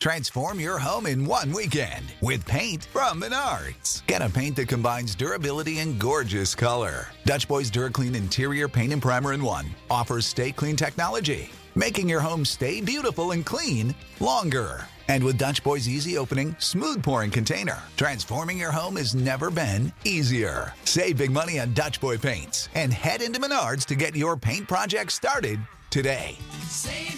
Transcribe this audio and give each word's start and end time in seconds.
Transform 0.00 0.60
your 0.60 0.78
home 0.78 1.06
in 1.06 1.24
one 1.24 1.52
weekend 1.52 2.04
with 2.20 2.46
paint 2.46 2.84
from 2.84 3.20
Menards. 3.20 4.06
Get 4.06 4.22
a 4.22 4.28
paint 4.28 4.54
that 4.54 4.68
combines 4.68 5.16
durability 5.16 5.80
and 5.80 5.98
gorgeous 5.98 6.54
color. 6.54 7.08
Dutch 7.24 7.48
Boys 7.48 7.68
DuraClean 7.68 8.14
Interior 8.14 8.68
Paint 8.68 8.92
and 8.92 9.02
Primer 9.02 9.32
in 9.32 9.42
One 9.42 9.66
offers 9.90 10.24
stay 10.24 10.52
clean 10.52 10.76
technology, 10.76 11.50
making 11.74 12.08
your 12.08 12.20
home 12.20 12.44
stay 12.44 12.80
beautiful 12.80 13.32
and 13.32 13.44
clean 13.44 13.92
longer. 14.20 14.86
And 15.08 15.24
with 15.24 15.36
Dutch 15.36 15.64
Boy's 15.64 15.88
easy 15.88 16.16
opening, 16.16 16.54
smooth 16.60 17.02
pouring 17.02 17.32
container, 17.32 17.82
transforming 17.96 18.56
your 18.58 18.70
home 18.70 18.94
has 18.96 19.16
never 19.16 19.50
been 19.50 19.92
easier. 20.04 20.74
Save 20.84 21.18
big 21.18 21.32
money 21.32 21.58
on 21.58 21.74
Dutch 21.74 22.00
Boy 22.00 22.18
paints 22.18 22.68
and 22.76 22.92
head 22.92 23.20
into 23.20 23.40
Menards 23.40 23.84
to 23.86 23.96
get 23.96 24.14
your 24.14 24.36
paint 24.36 24.68
project 24.68 25.10
started 25.10 25.58
today. 25.90 26.38
Save 26.68 27.17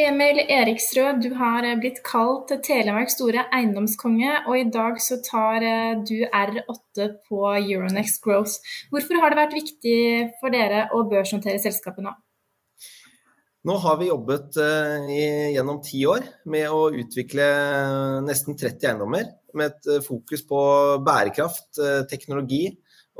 Emil 0.00 0.38
Eriksrød, 0.48 1.18
du 1.20 1.34
har 1.36 1.64
eh, 1.66 1.76
blitt 1.80 1.98
kalt 2.06 2.52
Telemarks 2.64 3.18
store 3.18 3.42
eiendomskonge, 3.52 4.32
og 4.48 4.56
i 4.56 4.64
dag 4.72 4.96
så 5.02 5.18
tar 5.24 5.64
eh, 5.66 5.98
du 6.08 6.22
R8 6.24 7.08
på 7.28 7.40
Euronext 7.58 8.22
Growth. 8.24 8.62
Hvorfor 8.92 9.20
har 9.20 9.32
det 9.32 9.40
vært 9.42 9.56
viktig 9.58 10.00
for 10.40 10.54
dere 10.54 10.86
å 10.96 11.02
børsnotere 11.10 11.60
selskapet 11.60 12.06
nå? 12.06 12.14
Nå 13.68 13.76
har 13.82 13.98
vi 14.00 14.08
jobbet 14.08 14.56
uh, 14.56 15.04
i, 15.12 15.24
gjennom 15.52 15.82
ti 15.84 15.98
år 16.08 16.24
med 16.48 16.72
å 16.72 16.86
utvikle 16.96 17.48
nesten 18.24 18.56
30 18.56 18.86
eiendommer 18.88 19.26
med 19.52 19.74
et 19.74 20.06
fokus 20.06 20.46
på 20.48 20.60
bærekraft, 21.04 21.76
teknologi 22.08 22.70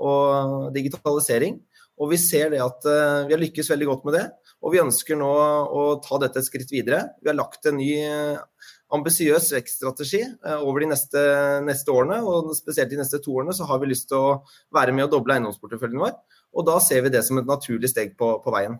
og 0.00 0.70
digitalisering. 0.72 1.58
Og 2.00 2.14
vi 2.14 2.20
ser 2.22 2.54
det 2.54 2.62
at 2.64 2.86
vi 3.28 3.34
har 3.34 3.42
lykkes 3.42 3.68
veldig 3.68 3.90
godt 3.90 4.06
med 4.08 4.16
det. 4.16 4.24
Og 4.60 4.74
vi 4.74 4.82
ønsker 4.82 5.16
nå 5.16 5.30
å 5.30 5.84
ta 6.04 6.18
dette 6.20 6.42
et 6.42 6.48
skritt 6.48 6.72
videre. 6.72 7.14
Vi 7.22 7.30
har 7.30 7.38
lagt 7.38 7.64
en 7.68 7.78
ny 7.80 7.94
ambisiøs 8.92 9.48
vekststrategi 9.54 10.20
over 10.58 10.82
de 10.82 10.90
neste, 10.90 11.22
neste, 11.64 11.94
årene. 11.94 12.20
Og 12.26 12.52
spesielt 12.58 12.92
de 12.92 13.00
neste 13.00 13.22
to 13.24 13.38
årene 13.40 13.54
så 13.56 13.68
har 13.70 13.80
vi 13.80 13.90
lyst 13.92 14.10
til 14.10 14.20
å 14.20 14.36
være 14.76 14.94
med 14.96 15.06
og 15.06 15.14
doble 15.16 15.36
eiendomsporteføljen 15.38 16.02
vår. 16.02 16.16
Og 16.58 16.66
da 16.68 16.76
ser 16.82 17.06
vi 17.06 17.14
det 17.14 17.22
som 17.26 17.40
et 17.40 17.48
naturlig 17.48 17.92
steg 17.92 18.16
på, 18.20 18.34
på 18.44 18.54
veien. 18.54 18.76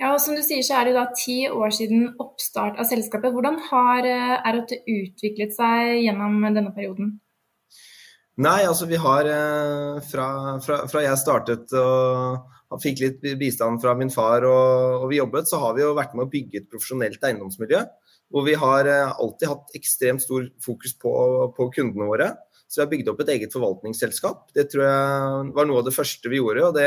Ja, 0.00 0.12
og 0.14 0.20
som 0.22 0.36
du 0.36 0.42
sier 0.44 0.62
så 0.66 0.78
er 0.78 0.88
det 0.88 0.94
da 0.96 1.08
ti 1.14 1.42
år 1.50 1.74
siden 1.74 2.14
oppstart 2.22 2.78
av 2.80 2.88
selskapet. 2.90 3.34
Hvordan 3.34 3.58
har 3.70 4.06
R8 4.06 4.80
utviklet 4.88 5.56
seg 5.56 5.98
gjennom 6.04 6.38
denne 6.46 6.70
perioden? 6.76 7.18
Nei, 8.40 8.62
altså 8.64 8.86
vi 8.88 8.96
har 8.96 9.26
fra, 10.08 10.26
fra, 10.64 10.80
fra 10.88 11.02
jeg 11.04 11.20
startet 11.20 11.74
og 11.76 12.59
fikk 12.78 13.00
litt 13.02 13.24
bistand 13.40 13.82
fra 13.82 13.96
min 13.98 14.12
far 14.14 14.46
og, 14.46 15.00
og, 15.00 15.08
vi 15.10 15.18
jobbet, 15.18 15.48
så 15.50 15.58
har 15.58 15.74
vi 15.74 15.82
jo 15.82 15.96
vært 15.98 16.14
med 16.14 16.28
å 16.28 16.30
bygge 16.30 16.60
et 16.60 16.68
profesjonelt 16.70 17.24
eiendomsmiljø. 17.26 17.82
Hvor 18.30 18.46
vi 18.46 18.54
har 18.54 18.86
alltid 18.86 19.48
hatt 19.50 19.72
ekstremt 19.74 20.22
stor 20.22 20.44
fokus 20.62 20.94
på, 21.02 21.10
på 21.56 21.66
kundene 21.74 22.06
våre. 22.06 22.28
Så 22.70 22.78
vi 22.78 22.84
har 22.84 22.90
bygd 22.92 23.08
opp 23.10 23.20
et 23.24 23.30
eget 23.34 23.54
forvaltningsselskap. 23.56 24.44
Det 24.54 24.68
tror 24.70 24.84
jeg 24.84 25.54
var 25.56 25.66
noe 25.66 25.80
av 25.80 25.88
det 25.88 25.94
første 25.96 26.30
vi 26.30 26.38
gjorde, 26.38 26.68
og 26.68 26.76
det, 26.76 26.86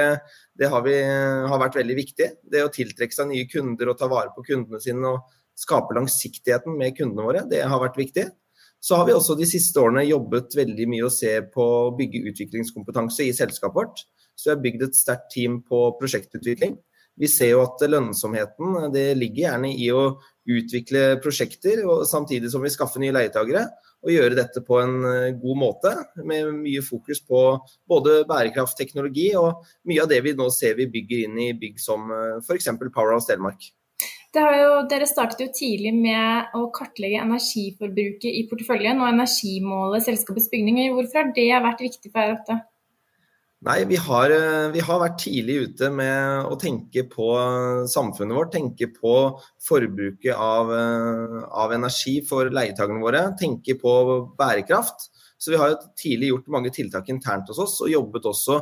det 0.56 0.70
har, 0.72 0.86
vi, 0.86 0.94
har, 1.04 1.60
vært 1.60 1.76
veldig 1.76 1.98
viktig. 1.98 2.28
Det 2.54 2.62
å 2.64 2.72
tiltrekke 2.72 3.18
seg 3.18 3.28
nye 3.28 3.50
kunder 3.52 3.92
og 3.92 3.98
ta 4.00 4.08
vare 4.08 4.32
på 4.32 4.46
kundene 4.48 4.80
sine 4.80 5.04
og 5.12 5.28
skape 5.60 5.98
langsiktigheten 5.98 6.80
med 6.80 6.96
kundene 6.96 7.28
våre, 7.28 7.44
det 7.52 7.60
har 7.68 7.84
vært 7.84 8.00
viktig. 8.00 8.30
Så 8.84 8.96
har 8.96 9.10
vi 9.10 9.16
også 9.16 9.36
de 9.36 9.48
siste 9.48 9.80
årene 9.84 10.06
jobbet 10.08 10.56
veldig 10.56 10.88
mye 10.92 11.10
å 11.10 11.12
se 11.12 11.36
på 11.52 11.68
å 11.84 11.92
bygge 12.00 12.24
utviklingskompetanse 12.32 13.28
i 13.28 13.36
selskapet 13.36 13.76
vårt. 13.76 14.06
Så 14.36 14.50
vi 14.50 14.54
har 14.56 14.64
bygd 14.64 14.88
et 14.88 14.98
sterkt 14.98 15.32
team 15.34 15.62
på 15.68 15.86
prosjektutvikling. 16.00 16.78
Vi 17.20 17.30
ser 17.30 17.52
jo 17.52 17.62
at 17.62 17.82
lønnsomheten 17.86 18.90
det 18.94 19.12
ligger 19.20 19.44
gjerne 19.44 19.70
i 19.78 19.90
å 19.94 20.16
utvikle 20.50 21.20
prosjekter, 21.24 21.84
samtidig 22.10 22.50
som 22.52 22.64
vi 22.64 22.72
skaffer 22.74 23.04
nye 23.04 23.14
leietagere. 23.14 23.68
Og 24.04 24.12
gjøre 24.12 24.36
dette 24.36 24.60
på 24.68 24.82
en 24.82 24.98
god 25.40 25.60
måte, 25.62 25.94
med 26.28 26.50
mye 26.58 26.82
fokus 26.84 27.22
på 27.24 27.44
både 27.88 28.24
bærekraft, 28.28 28.76
teknologi 28.76 29.30
og 29.40 29.64
mye 29.88 30.04
av 30.04 30.10
det 30.12 30.20
vi 30.26 30.34
nå 30.36 30.50
ser 30.52 30.76
vi 30.76 30.90
bygger 30.92 31.24
inn 31.30 31.40
i 31.40 31.54
bygg 31.56 31.80
som 31.80 32.12
f.eks. 32.42 32.68
Powerhouse 32.90 33.30
Telemark. 33.30 33.70
Jo, 34.34 34.82
dere 34.90 35.06
startet 35.06 35.44
jo 35.46 35.50
tidlig 35.54 35.94
med 35.94 36.56
å 36.58 36.66
kartlegge 36.74 37.22
energiforbruket 37.22 38.28
i 38.34 38.44
porteføljen 38.50 39.00
og 39.00 39.12
energimålet 39.12 40.04
selskapets 40.08 40.50
bygninger. 40.52 40.90
Hvorfor 40.98 41.22
har 41.22 41.34
det 41.38 41.50
vært 41.64 41.84
viktig 41.86 42.10
for 42.10 42.34
R8? 42.34 42.58
Nei, 43.64 43.86
vi 43.88 43.96
har, 43.96 44.32
vi 44.74 44.82
har, 44.84 44.98
vært 45.00 45.22
tidlig 45.24 45.54
ute 45.70 45.88
med 45.96 46.50
å 46.52 46.56
tenke 46.60 47.06
på 47.08 47.28
samfunnet 47.88 48.36
vårt. 48.36 48.52
Tenke 48.52 48.90
på 48.92 49.14
forbruket 49.64 50.36
av, 50.36 50.72
av 51.48 51.72
energi 51.72 52.18
for 52.28 52.52
leietakerne 52.52 53.00
våre. 53.00 53.22
Tenke 53.40 53.78
på 53.80 53.94
bærekraft. 54.40 55.08
Så 55.40 55.54
vi 55.54 55.62
har 55.62 55.78
tidlig 56.00 56.34
gjort 56.34 56.52
mange 56.52 56.74
tiltak 56.76 57.08
internt 57.14 57.48
hos 57.52 57.62
oss, 57.64 57.78
og 57.86 57.92
jobbet 57.94 58.28
også 58.34 58.60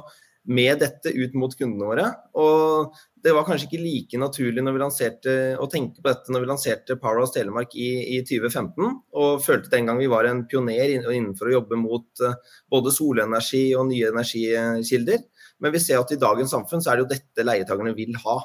med 0.50 0.80
dette 0.82 1.12
ut 1.14 1.34
mot 1.38 1.54
kundene 1.58 1.88
våre. 1.88 2.06
Og 2.42 2.96
det 3.22 3.34
var 3.36 3.46
kanskje 3.46 3.68
ikke 3.68 3.82
like 3.84 4.22
naturlig 4.22 4.64
lanserte, 4.66 5.36
å 5.62 5.68
tenke 5.70 6.02
på 6.02 6.10
dette 6.10 6.34
når 6.34 6.44
vi 6.44 6.50
lanserte 6.50 6.98
Powerhouse 7.02 7.36
Telemark 7.36 7.76
i, 7.78 8.18
i 8.18 8.22
2015, 8.26 8.96
og 9.22 9.44
følte 9.46 9.74
den 9.74 9.90
gang 9.90 10.02
vi 10.02 10.10
var 10.12 10.30
en 10.30 10.46
pioner 10.50 10.96
innenfor 10.98 11.52
å 11.52 11.58
jobbe 11.60 11.78
mot 11.80 12.24
uh, 12.26 12.40
både 12.72 12.94
solenergi 12.96 13.68
og 13.78 13.92
nye 13.92 14.10
energikilder. 14.14 15.28
Men 15.62 15.76
vi 15.76 15.84
ser 15.84 16.02
at 16.02 16.16
i 16.16 16.22
dagens 16.22 16.56
samfunn 16.56 16.82
så 16.82 16.92
er 16.92 16.98
det 16.98 17.06
jo 17.06 17.12
dette 17.14 17.46
leietakerne 17.46 17.94
vil 17.98 18.18
ha. 18.24 18.40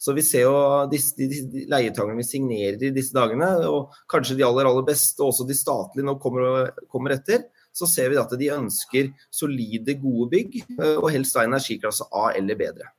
Så 0.00 0.12
vi 0.16 0.24
ser 0.24 0.46
jo 0.46 0.56
disse, 0.90 1.16
de 1.16 1.66
leietakerne 1.70 2.18
vi 2.18 2.26
signerer 2.28 2.80
i 2.80 2.92
disse 2.92 3.14
dagene, 3.16 3.50
og 3.68 3.92
kanskje 4.10 4.38
de 4.40 4.46
aller 4.46 4.68
aller 4.68 4.84
beste, 4.88 5.20
og 5.20 5.32
også 5.32 5.46
de 5.48 5.56
statlige 5.56 6.08
nå 6.08 6.16
kommer, 6.20 6.72
kommer 6.92 7.14
etter, 7.16 7.46
så 7.74 7.88
ser 7.90 8.12
vi 8.12 8.20
at 8.20 8.34
de 8.38 8.50
ønsker 8.54 9.10
solide, 9.34 9.96
gode 10.00 10.28
bygg, 10.34 10.60
eh, 10.78 10.98
og 11.00 11.10
helst 11.14 11.34
da 11.36 11.46
energiklasse 11.46 12.06
A 12.14 12.30
eller 12.38 12.58
bedre. 12.58 12.92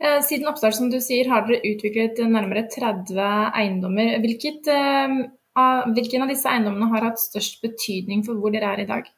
Eh, 0.00 0.18
siden 0.24 0.48
oppstart, 0.50 0.78
som 0.78 0.90
du 0.90 0.98
sier, 1.04 1.28
har 1.30 1.46
dere 1.46 1.62
utviklet 1.70 2.18
nærmere 2.24 2.66
30 2.72 3.20
eiendommer. 3.52 4.16
Hvilket, 4.24 4.66
uh, 4.72 5.86
hvilken 5.92 6.24
av 6.24 6.32
disse 6.32 6.48
eiendommene 6.48 6.88
har 6.94 7.10
hatt 7.10 7.22
størst 7.22 7.60
betydning 7.62 8.24
for 8.26 8.40
hvor 8.40 8.54
dere 8.54 8.72
er 8.74 8.84
i 8.84 8.90
dag? 8.90 9.10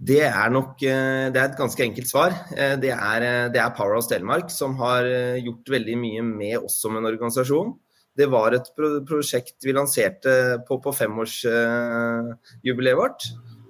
Det 0.00 0.22
er 0.24 0.52
nok 0.54 0.78
det 0.80 1.36
er 1.36 1.42
et 1.42 1.58
ganske 1.58 1.82
enkelt 1.84 2.08
svar. 2.08 2.32
Det 2.56 2.88
er, 2.88 3.24
det 3.52 3.60
er 3.60 3.74
Powerhouse 3.76 4.08
Telemark 4.08 4.48
som 4.48 4.78
har 4.78 5.04
gjort 5.44 5.68
veldig 5.74 5.96
mye 6.00 6.22
med 6.24 6.56
oss 6.62 6.78
som 6.80 6.96
en 6.96 7.04
organisasjon. 7.04 7.74
Det 8.18 8.26
var 8.30 8.52
et 8.56 8.68
prosjekt 9.06 9.62
vi 9.64 9.72
lanserte 9.76 10.32
på, 10.66 10.80
på 10.82 10.92
femårsjubileet 10.98 12.96
uh, 12.96 13.00
vårt. 13.00 13.28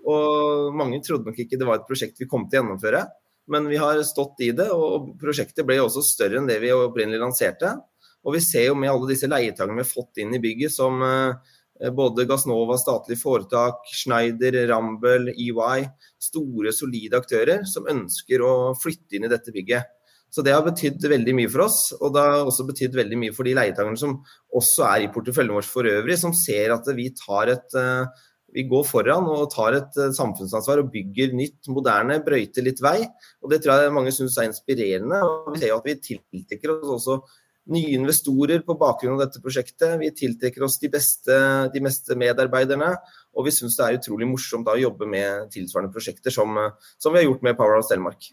Og 0.08 0.74
mange 0.76 1.02
trodde 1.04 1.28
nok 1.28 1.38
ikke 1.42 1.58
det 1.60 1.68
var 1.68 1.80
et 1.80 1.88
prosjekt 1.88 2.20
vi 2.20 2.28
kom 2.30 2.48
til 2.48 2.58
å 2.58 2.62
gjennomføre. 2.62 3.04
Men 3.50 3.66
vi 3.68 3.78
har 3.80 4.00
stått 4.06 4.40
i 4.46 4.52
det, 4.56 4.68
og 4.70 5.14
prosjektet 5.20 5.66
ble 5.66 5.80
også 5.82 6.02
større 6.06 6.38
enn 6.40 6.48
det 6.48 6.60
vi 6.62 6.72
opprinnelig 6.72 7.20
lanserte. 7.22 7.74
Og 8.24 8.36
vi 8.36 8.42
ser 8.44 8.68
jo 8.68 8.76
med 8.78 8.92
alle 8.92 9.10
disse 9.10 9.28
leietakerne 9.30 9.78
vi 9.78 9.84
har 9.84 9.90
fått 9.90 10.20
inn 10.22 10.34
i 10.36 10.42
bygget, 10.42 10.72
som 10.72 11.02
uh, 11.04 11.36
både 11.96 12.26
Gassnova, 12.28 12.76
statlig 12.80 13.18
foretak, 13.20 13.84
Schneider, 13.92 14.56
Rambøll, 14.70 15.32
EY. 15.34 15.86
Store, 16.20 16.72
solide 16.76 17.16
aktører 17.20 17.64
som 17.68 17.88
ønsker 17.88 18.42
å 18.44 18.52
flytte 18.78 19.16
inn 19.16 19.24
i 19.26 19.32
dette 19.32 19.52
bygget. 19.54 19.88
Så 20.30 20.44
det 20.46 20.54
har 20.54 20.62
betydd 20.62 21.02
veldig 21.10 21.34
mye 21.34 21.50
for 21.50 21.66
oss, 21.66 21.78
og 21.98 22.14
det 22.14 22.22
har 22.22 22.46
også 22.46 22.68
betydd 22.68 22.94
veldig 22.94 23.18
mye 23.18 23.34
for 23.34 23.48
de 23.48 23.54
leietakerne 23.58 23.98
som 23.98 24.20
også 24.56 24.86
er 24.86 25.04
i 25.04 25.12
porteføljen 25.12 25.56
vår 25.56 25.66
for 25.66 25.88
øvrig, 25.90 26.18
som 26.20 26.34
ser 26.36 26.74
at 26.76 26.86
vi 26.94 27.08
tar 27.18 27.50
et 27.56 27.78
eh, 27.78 28.26
vi 28.54 28.64
går 28.66 28.86
foran 28.86 29.28
og 29.30 29.50
tar 29.52 29.76
et 29.78 29.98
eh, 30.00 30.14
samfunnsansvar 30.16 30.82
og 30.82 30.90
bygger 30.94 31.34
nytt, 31.38 31.68
moderne, 31.70 32.18
brøyter 32.26 32.66
litt 32.66 32.82
vei. 32.82 32.98
Og 33.42 33.52
Det 33.52 33.60
tror 33.62 33.84
jeg 33.84 33.94
mange 33.94 34.14
syns 34.14 34.38
er 34.38 34.50
inspirerende. 34.50 35.20
og 35.22 35.54
Vi 35.54 35.62
ser 35.62 35.72
jo 35.72 35.78
at 35.78 35.86
vi 35.86 36.00
tiltrekker 36.08 36.74
oss 36.74 36.96
også 36.98 37.20
nye 37.70 37.94
investorer 37.94 38.64
på 38.66 38.74
bakgrunn 38.80 39.14
av 39.14 39.26
dette 39.26 39.42
prosjektet. 39.44 39.98
Vi 40.00 40.10
tiltrekker 40.16 40.64
oss 40.66 40.80
de 40.82 40.90
beste, 40.90 41.36
de 41.70 41.84
meste 41.84 42.16
medarbeiderne. 42.18 42.90
Og 43.38 43.46
vi 43.46 43.54
syns 43.54 43.78
det 43.78 43.86
er 43.86 44.00
utrolig 44.00 44.26
morsomt 44.30 44.70
å 44.70 44.78
jobbe 44.80 45.06
med 45.06 45.52
tilsvarende 45.54 45.94
prosjekter 45.94 46.34
som, 46.34 46.58
som 46.98 47.14
vi 47.14 47.22
har 47.22 47.28
gjort 47.28 47.46
med 47.46 47.58
Powerhouse 47.58 47.92
Telemark. 47.92 48.32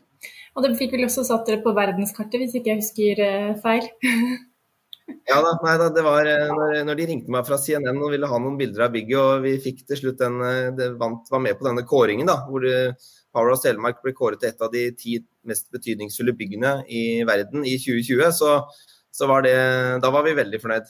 Og 0.57 0.65
det 0.65 0.77
fikk 0.79 0.95
vel 0.95 1.05
også 1.05 1.23
satt 1.27 1.45
dere 1.45 1.61
på 1.61 1.73
verdenskartet, 1.77 2.41
hvis 2.41 2.55
ikke 2.57 2.71
jeg 2.71 2.81
husker 2.81 3.19
eh, 3.21 3.51
feil? 3.61 3.85
ja 5.29 5.37
da, 5.45 5.51
nei 5.61 5.75
da, 5.77 5.91
det 5.93 6.03
var 6.05 6.25
eh, 6.31 6.49
når, 6.49 6.79
når, 6.87 6.97
de 6.97 7.07
ringte 7.11 7.33
meg 7.33 7.45
fra 7.45 7.59
CNN 7.61 8.01
og 8.01 8.09
ville 8.15 8.29
ha 8.31 8.39
noen 8.41 8.57
bilder 8.57 8.87
av 8.87 8.95
bygget, 8.95 9.19
og 9.21 9.45
vi 9.45 9.53
fikk 9.61 9.85
til 9.85 10.01
slutt 10.01 10.19
den, 10.23 10.41
eh, 10.47 10.71
det 10.77 10.89
vant, 10.97 11.29
var 11.29 11.43
med 11.45 11.59
på 11.59 11.69
denne 11.69 11.85
kåringen, 11.87 12.29
da, 12.31 12.39
hvor 12.49 12.65
Powerhouse 12.65 13.67
Telemark 13.67 14.01
ble 14.01 14.15
kåret 14.17 14.41
til 14.41 14.49
et 14.49 14.65
av 14.65 14.73
de 14.73 14.87
ti 14.97 15.19
mest 15.47 15.69
betydningsfulle 15.75 16.33
byggene 16.39 16.79
i 16.89 17.03
verden 17.29 17.61
i 17.61 17.77
2020, 17.77 18.33
så, 18.41 18.55
så 19.13 19.29
var 19.29 19.45
det, 19.45 19.57
da 20.01 20.11
var 20.13 20.25
vi 20.25 20.39
veldig 20.41 20.63
fornøyd. 20.63 20.89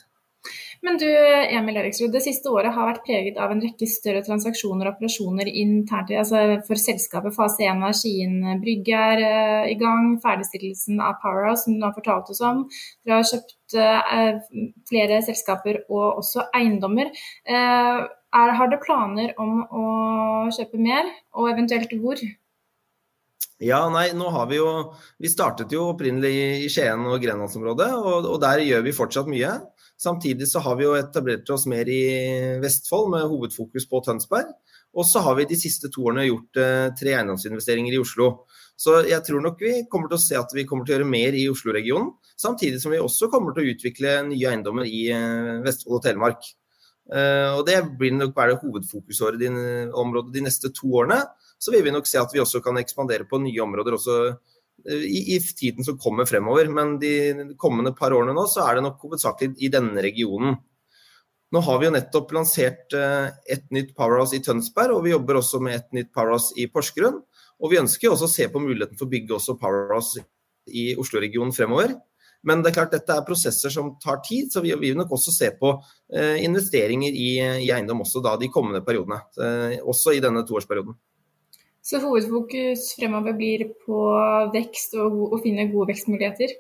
Men 0.86 0.98
du 1.02 1.08
Emil 1.08 1.80
Eriksrud, 1.82 2.12
det 2.14 2.22
siste 2.26 2.52
året 2.54 2.76
har 2.76 2.90
vært 2.90 3.04
preget 3.08 3.40
av 3.42 3.52
en 3.54 3.62
rekke 3.64 3.88
større 3.90 4.22
transaksjoner 4.26 4.90
og 4.90 4.98
operasjoner 4.98 5.50
internt 5.50 6.14
altså 6.14 6.60
for 6.68 6.80
selskapet. 6.82 7.36
Fase 7.36 7.66
1 7.66 7.86
av 7.88 7.96
Skien 7.98 8.38
Brygge 8.62 9.04
er 9.14 9.24
uh, 9.24 9.64
i 9.70 9.76
gang. 9.80 10.16
Ferdigstillelsen 10.24 11.02
av 11.04 11.18
Powerhouse, 11.24 11.66
som 11.66 11.78
du 11.78 11.86
har 11.88 11.96
fortalt 11.98 12.32
oss 12.34 12.44
om. 12.46 12.66
Dere 13.06 13.22
har 13.22 13.30
kjøpt 13.32 13.78
uh, 13.80 14.74
flere 14.90 15.22
selskaper 15.26 15.84
og 15.88 16.22
også 16.24 16.48
eiendommer. 16.58 17.14
Er, 17.48 18.08
har 18.60 18.70
dere 18.70 18.84
planer 18.84 19.32
om 19.42 19.64
å 19.66 19.86
kjøpe 20.54 20.80
mer, 20.82 21.08
og 21.38 21.50
eventuelt 21.54 21.94
hvor? 22.02 22.22
Ja, 23.64 23.80
nei, 23.90 24.12
nå 24.14 24.30
har 24.30 24.46
Vi 24.52 24.60
jo, 24.60 24.70
vi 25.18 25.30
startet 25.34 25.72
jo 25.74 25.88
opprinnelig 25.96 26.34
i 26.68 26.70
Skien 26.70 27.08
og 27.10 27.18
Grenlandsområdet, 27.24 27.90
og, 27.98 28.28
og 28.30 28.38
der 28.44 28.62
gjør 28.62 28.84
vi 28.86 28.94
fortsatt 28.94 29.32
mye. 29.32 29.56
Samtidig 29.98 30.46
så 30.50 30.62
har 30.62 30.78
vi 30.78 30.86
jo 30.86 30.94
etablert 30.98 31.50
oss 31.50 31.66
mer 31.70 31.90
i 31.90 32.02
Vestfold 32.62 33.10
med 33.16 33.26
hovedfokus 33.32 33.88
på 33.90 34.02
Tønsberg. 34.06 34.52
Og 34.98 35.06
så 35.06 35.22
har 35.26 35.36
vi 35.38 35.48
de 35.50 35.58
siste 35.58 35.90
to 35.94 36.06
årene 36.10 36.28
gjort 36.28 36.60
eh, 36.62 36.90
tre 36.98 37.16
eiendomsinvesteringer 37.18 37.98
i 37.98 38.02
Oslo. 38.02 38.30
Så 38.78 39.00
jeg 39.10 39.20
tror 39.26 39.42
nok 39.42 39.62
vi 39.62 39.74
kommer 39.90 40.10
til 40.12 40.20
å 40.20 40.22
se 40.22 40.38
at 40.38 40.54
vi 40.54 40.66
kommer 40.70 40.86
til 40.86 40.96
å 40.96 41.00
gjøre 41.00 41.10
mer 41.10 41.38
i 41.38 41.48
Oslo-regionen. 41.50 42.14
Samtidig 42.38 42.82
som 42.82 42.94
vi 42.94 43.02
også 43.02 43.30
kommer 43.34 43.54
til 43.54 43.66
å 43.66 43.74
utvikle 43.74 44.14
nye 44.30 44.54
eiendommer 44.54 44.86
i 44.86 45.08
eh, 45.14 45.58
Vestfold 45.66 46.00
og 46.00 46.06
Telemark. 46.06 46.46
Eh, 47.08 47.58
og 47.58 47.64
det 47.68 47.80
blir 47.98 48.14
nok 48.14 48.38
være 48.38 48.60
hovedfokusåret 48.62 49.46
i 49.48 49.52
området 49.98 50.34
de 50.36 50.46
neste 50.46 50.74
to 50.78 50.92
årene. 51.02 51.24
Så 51.58 51.74
vil 51.74 51.86
vi 51.86 51.94
nok 51.94 52.06
se 52.10 52.22
at 52.22 52.34
vi 52.34 52.42
også 52.44 52.62
kan 52.66 52.78
ekspandere 52.78 53.26
på 53.30 53.42
nye 53.42 53.66
områder 53.66 53.98
også 53.98 54.18
i, 54.86 55.36
i, 55.36 55.40
tiden 55.40 55.86
som 55.86 55.98
kommer 56.00 56.28
fremover. 56.30 56.70
Men 56.72 56.98
de 57.02 57.56
kommende 57.60 57.96
par 57.98 58.16
årene 58.16 58.36
nå, 58.38 58.48
så 58.50 58.66
er 58.66 58.78
det 58.78 58.86
nok 58.88 59.04
hovedsakelig 59.06 59.56
i 59.64 59.72
denne 59.74 60.04
regionen. 60.06 60.58
Nå 61.56 61.62
har 61.64 61.80
vi 61.80 61.88
jo 61.88 61.94
nettopp 61.96 62.34
lansert 62.36 62.94
eh, 62.98 63.30
et 63.48 63.70
nytt 63.72 63.94
Powerhouse 63.96 64.36
i 64.36 64.44
Tønsberg, 64.44 64.98
og 64.98 65.06
vi 65.06 65.14
jobber 65.14 65.40
også 65.40 65.62
med 65.64 65.78
et 65.78 65.94
nytt 65.96 66.10
Powerhouse 66.16 66.52
i 66.60 66.68
Porsgrunn. 66.72 67.22
Og 67.64 67.72
vi 67.72 67.80
ønsker 67.80 68.12
også 68.12 68.28
å 68.28 68.34
se 68.34 68.50
på 68.52 68.62
muligheten 68.62 69.00
for 69.00 69.08
å 69.08 69.14
bygge 69.14 69.38
også 69.38 69.56
Powerhouse 69.62 70.26
i 70.68 70.92
Oslo-regionen 71.00 71.56
fremover. 71.56 71.96
Men 72.48 72.62
det 72.62 72.72
er 72.72 72.78
klart 72.78 72.94
dette 72.94 73.16
er 73.16 73.26
prosesser 73.26 73.72
som 73.74 73.94
tar 74.04 74.20
tid, 74.26 74.52
så 74.54 74.62
vi 74.64 74.76
vil 74.78 74.98
nok 75.00 75.16
også 75.18 75.34
se 75.34 75.50
på 75.58 75.72
eh, 76.14 76.44
investeringer 76.46 77.16
i, 77.16 77.30
i, 77.64 77.72
eiendom 77.72 78.04
også 78.06 78.22
da 78.24 78.36
de 78.40 78.52
kommende 78.54 78.84
periodene. 78.86 79.24
Eh, 79.40 79.80
også 79.82 80.14
i 80.16 80.22
denne 80.24 80.44
toårsperioden. 80.48 80.96
Så 81.88 82.02
hovedfokus 82.04 82.90
fremover 82.98 83.36
blir 83.38 83.64
på 83.86 84.00
vekst 84.52 84.98
og 85.00 85.38
å 85.38 85.40
finne 85.40 85.70
gode 85.72 85.94
vekstmuligheter? 85.94 86.58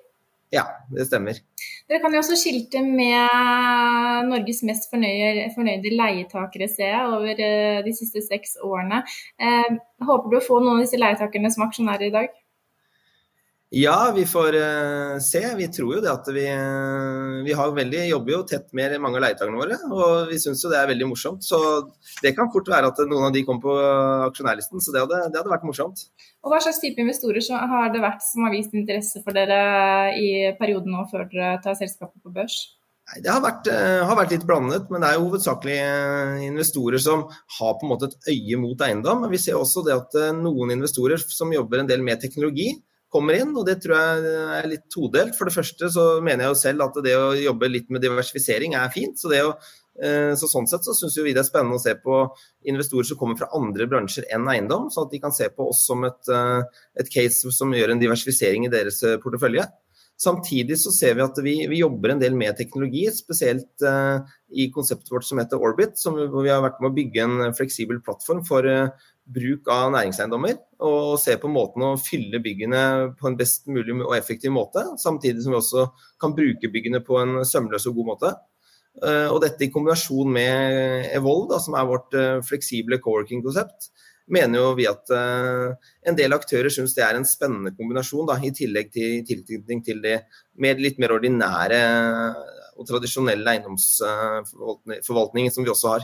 Ja, 0.55 0.63
det 0.95 1.09
stemmer. 1.09 1.41
Dere 1.89 1.99
kan 1.99 2.13
jo 2.15 2.21
også 2.21 2.37
skilte 2.39 2.79
med 2.85 4.29
Norges 4.29 4.61
mest 4.67 4.87
fornøyde, 4.91 5.49
fornøyde 5.55 5.91
leietakere, 5.91 6.69
ser 6.71 6.93
jeg, 6.93 7.09
over 7.17 7.43
eh, 7.43 7.79
de 7.83 7.93
siste 7.95 8.23
seks 8.23 8.55
årene. 8.63 9.01
Eh, 9.35 9.75
håper 10.07 10.31
du 10.31 10.37
å 10.39 10.45
få 10.45 10.61
noen 10.61 10.77
av 10.77 10.85
disse 10.85 10.99
leietakerne 11.01 11.51
som 11.51 11.67
aksjonærer 11.67 12.07
i 12.07 12.15
dag? 12.15 12.31
Ja, 13.69 14.13
vi 14.15 14.23
får 14.25 14.55
uh, 14.55 15.19
se. 15.19 15.41
Vi 15.57 15.65
tror 15.67 15.97
jo 15.97 16.03
det 16.03 16.07
at 16.07 16.27
vi, 16.31 16.45
uh, 16.47 17.43
vi 17.43 17.51
veldig, 17.51 18.05
jobber 18.07 18.31
jo 18.31 18.45
tett 18.47 18.69
med 18.77 18.95
mange 19.03 19.19
av 19.19 19.25
leietakerne 19.25 19.59
våre. 19.59 19.79
Og 19.91 20.31
vi 20.31 20.39
syns 20.39 20.63
jo 20.63 20.71
det 20.71 20.79
er 20.79 20.87
veldig 20.93 21.09
morsomt. 21.09 21.43
Så 21.43 21.59
det 22.23 22.31
kan 22.37 22.47
fort 22.53 22.71
være 22.71 22.93
at 22.93 23.03
noen 23.03 23.27
av 23.27 23.35
de 23.35 23.43
kom 23.43 23.59
på 23.59 23.75
aksjonærlisten. 24.29 24.79
Så 24.79 24.95
det 24.95 25.03
hadde, 25.03 25.19
det 25.33 25.41
hadde 25.41 25.51
vært 25.51 25.67
morsomt. 25.67 26.05
Og 26.47 26.53
Hva 26.53 26.61
slags 26.63 26.79
type 26.79 27.03
investorer 27.03 27.43
har 27.73 27.91
det 27.91 28.05
vært 28.07 28.23
som 28.23 28.47
har 28.47 28.55
vist 28.55 28.71
interesse 28.71 29.19
for 29.25 29.35
dere 29.35 30.15
i 30.15 30.31
perioden 30.55 30.95
nå 30.95 31.03
før 31.11 31.27
dere 31.27 31.59
tar 31.59 31.75
selskapet 31.75 32.23
på 32.23 32.31
børs? 32.39 32.61
Nei, 33.11 33.19
Det 33.27 33.35
har 33.35 33.43
vært, 33.43 33.67
uh, 33.67 34.07
har 34.07 34.15
vært, 34.23 34.31
litt 34.37 34.47
blandet, 34.47 34.87
men 34.87 35.03
det 35.03 35.11
er 35.11 35.19
jo 35.19 35.27
hovedsakelig 35.27 35.79
investorer 36.53 37.03
som 37.03 37.27
har 37.59 37.75
på 37.75 37.83
en 37.83 37.97
måte 37.97 38.13
et 38.13 38.31
øye 38.31 38.63
mot 38.63 38.79
eiendom. 38.79 39.25
Men 39.27 39.35
vi 39.35 39.43
ser 39.43 39.59
også 39.59 39.83
det 39.83 39.99
at 39.99 40.21
noen 40.39 40.71
investorer 40.79 41.19
som 41.19 41.51
jobber 41.51 41.83
en 41.83 41.91
del 41.91 41.99
med 41.99 42.23
teknologi, 42.23 42.77
kommer 43.13 43.37
inn, 43.39 43.55
og 43.55 43.65
det 43.67 43.79
tror 43.83 43.95
jeg 43.95 44.37
er 44.59 44.69
litt 44.69 44.87
todelt. 44.91 45.35
For 45.37 45.47
det 45.47 45.55
første 45.55 45.89
så 45.93 46.07
mener 46.23 46.45
jeg 46.45 46.53
jo 46.53 46.61
selv 46.61 46.87
at 46.87 47.01
det 47.05 47.15
å 47.15 47.31
jobbe 47.39 47.71
litt 47.71 47.91
med 47.93 48.03
diversifisering 48.03 48.75
er 48.77 48.91
fint. 48.93 49.15
Så, 49.19 49.31
å, 49.31 49.53
eh, 50.03 50.33
så 50.39 50.49
sånn 50.51 50.67
sett 50.69 50.85
så 50.87 50.95
syns 50.97 51.17
vi 51.21 51.31
det 51.31 51.43
er 51.43 51.47
spennende 51.47 51.79
å 51.79 51.83
se 51.83 51.95
på 52.03 52.19
investorer 52.67 53.07
som 53.07 53.19
kommer 53.19 53.39
fra 53.39 53.51
andre 53.57 53.87
bransjer 53.89 54.27
enn 54.35 54.47
eiendom, 54.51 54.91
sånn 54.91 55.07
at 55.07 55.15
de 55.15 55.23
kan 55.23 55.35
se 55.35 55.47
på 55.53 55.69
oss 55.71 55.85
som 55.87 56.03
et, 56.07 56.21
eh, 56.27 56.61
et 56.99 57.11
case 57.13 57.55
som 57.55 57.71
gjør 57.75 57.95
en 57.95 58.03
diversifisering 58.03 58.67
i 58.67 58.73
deres 58.73 59.01
eh, 59.07 59.19
portefølje. 59.23 59.67
Samtidig 60.17 60.79
så 60.81 60.89
ser 60.91 61.13
vi 61.13 61.21
at 61.21 61.39
vi, 61.45 61.59
vi 61.69 61.83
jobber 61.83 62.15
en 62.15 62.19
del 62.19 62.33
med 62.33 62.57
teknologi, 62.57 63.03
spesielt 63.13 63.83
i 64.49 64.65
konseptet 64.73 65.11
vårt 65.13 65.27
som 65.27 65.37
heter 65.37 65.61
Orbit, 65.61 65.93
som, 66.01 66.17
hvor 66.17 66.41
vi 66.41 66.49
har 66.49 66.63
vært 66.63 66.79
med 66.81 66.89
å 66.89 66.95
bygge 66.95 67.21
en 67.21 67.53
fleksibel 67.53 67.99
plattform 68.01 68.41
for 68.47 68.65
uh, 68.65 68.89
bruk 69.33 69.67
av 69.71 69.91
næringseiendommer. 69.95 70.57
Og 70.87 71.17
se 71.21 71.35
på 71.41 71.49
måten 71.51 71.83
å 71.85 71.95
fylle 72.01 72.41
byggene 72.43 72.81
på 73.19 73.29
en 73.29 73.37
best 73.39 73.67
mulig 73.71 73.95
og 74.01 74.15
effektiv 74.17 74.53
måte. 74.55 74.83
Samtidig 75.01 75.43
som 75.43 75.55
vi 75.55 75.61
også 75.61 75.87
kan 76.21 76.35
bruke 76.37 76.71
byggene 76.73 77.03
på 77.05 77.19
en 77.21 77.41
sømløs 77.47 77.87
og 77.89 77.99
god 77.99 78.09
måte. 78.13 78.33
Eh, 79.03 79.27
og 79.29 79.41
dette 79.43 79.67
i 79.67 79.71
kombinasjon 79.73 80.31
med 80.33 81.11
Evolve, 81.13 81.51
da, 81.53 81.59
som 81.61 81.77
er 81.77 81.89
vårt 81.89 82.13
eh, 82.17 82.41
fleksible 82.45 82.97
co-working-konsept, 83.03 83.91
mener 84.33 84.59
jo 84.59 84.75
vi 84.75 84.83
at 84.89 85.07
uh, 85.15 85.71
en 86.03 86.17
del 86.17 86.35
aktører 86.35 86.67
syns 86.73 86.91
det 86.97 87.03
er 87.05 87.15
en 87.15 87.23
spennende 87.27 87.71
kombinasjon, 87.77 88.27
da, 88.27 88.35
i 88.43 88.51
tillegg 88.51 88.91
til 88.91 89.23
tilknytning 89.27 89.79
til 89.87 90.01
de 90.03 90.17
mer, 90.59 90.75
litt 90.83 90.99
mer 90.99 91.15
ordinære 91.15 91.79
og 92.75 92.83
tradisjonelle 92.89 93.53
eiendomsforvaltningen 93.55 95.51
som 95.55 95.63
vi 95.63 95.71
også 95.71 95.93
har. 95.95 96.03